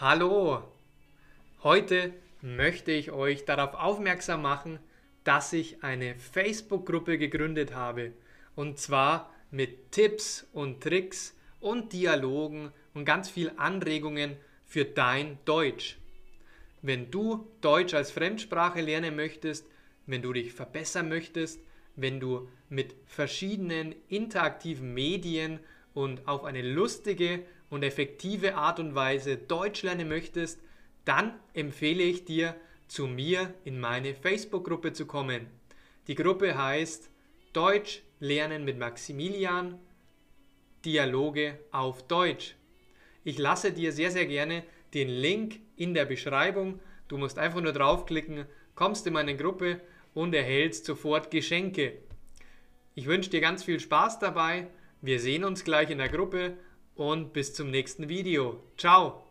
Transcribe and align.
Hallo! 0.00 0.62
Heute 1.62 2.14
möchte 2.40 2.90
ich 2.90 3.10
euch 3.10 3.44
darauf 3.44 3.74
aufmerksam 3.74 4.40
machen, 4.40 4.78
dass 5.24 5.52
ich 5.52 5.84
eine 5.84 6.14
Facebook-Gruppe 6.14 7.18
gegründet 7.18 7.74
habe. 7.74 8.12
Und 8.56 8.78
zwar 8.78 9.30
mit 9.50 9.92
Tipps 9.92 10.48
und 10.54 10.82
Tricks 10.82 11.36
und 11.60 11.92
Dialogen 11.92 12.72
und 12.94 13.04
ganz 13.04 13.28
viel 13.28 13.52
Anregungen 13.58 14.38
für 14.64 14.86
dein 14.86 15.36
Deutsch. 15.44 15.98
Wenn 16.80 17.10
du 17.10 17.46
Deutsch 17.60 17.92
als 17.92 18.10
Fremdsprache 18.10 18.80
lernen 18.80 19.16
möchtest, 19.16 19.66
wenn 20.06 20.22
du 20.22 20.32
dich 20.32 20.54
verbessern 20.54 21.10
möchtest, 21.10 21.60
wenn 21.94 22.20
du 22.20 22.48
mit 22.70 22.94
verschiedenen 23.04 23.94
interaktiven 24.08 24.94
Medien 24.94 25.60
und 25.94 26.26
auf 26.28 26.44
eine 26.44 26.62
lustige 26.62 27.44
und 27.68 27.82
effektive 27.82 28.54
Art 28.56 28.80
und 28.80 28.94
Weise 28.94 29.36
Deutsch 29.36 29.82
lernen 29.82 30.08
möchtest, 30.08 30.60
dann 31.04 31.34
empfehle 31.54 32.02
ich 32.02 32.24
dir, 32.24 32.54
zu 32.88 33.06
mir 33.06 33.54
in 33.64 33.78
meine 33.78 34.14
Facebook-Gruppe 34.14 34.92
zu 34.92 35.06
kommen. 35.06 35.46
Die 36.08 36.16
Gruppe 36.16 36.58
heißt 36.58 37.08
Deutsch 37.52 38.02
lernen 38.18 38.64
mit 38.64 38.78
Maximilian, 38.78 39.78
Dialoge 40.84 41.58
auf 41.70 42.06
Deutsch. 42.08 42.56
Ich 43.22 43.38
lasse 43.38 43.72
dir 43.72 43.92
sehr, 43.92 44.10
sehr 44.10 44.26
gerne 44.26 44.64
den 44.92 45.08
Link 45.08 45.60
in 45.76 45.94
der 45.94 46.04
Beschreibung. 46.04 46.80
Du 47.06 47.16
musst 47.16 47.38
einfach 47.38 47.60
nur 47.60 47.72
draufklicken, 47.72 48.46
kommst 48.74 49.06
in 49.06 49.12
meine 49.12 49.36
Gruppe 49.36 49.80
und 50.14 50.34
erhältst 50.34 50.84
sofort 50.84 51.30
Geschenke. 51.30 51.98
Ich 52.94 53.06
wünsche 53.06 53.30
dir 53.30 53.40
ganz 53.40 53.62
viel 53.62 53.78
Spaß 53.78 54.18
dabei. 54.18 54.66
Wir 55.02 55.18
sehen 55.18 55.44
uns 55.44 55.64
gleich 55.64 55.90
in 55.90 55.98
der 55.98 56.08
Gruppe 56.08 56.58
und 56.94 57.32
bis 57.32 57.54
zum 57.54 57.70
nächsten 57.70 58.08
Video. 58.08 58.62
Ciao! 58.76 59.29